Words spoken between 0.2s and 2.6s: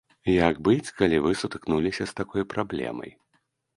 Як быць, калі вы сутыкнуліся з такой